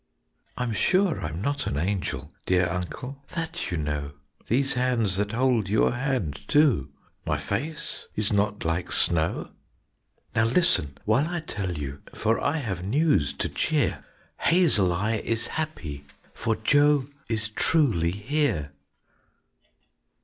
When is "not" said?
1.43-1.67, 8.33-8.65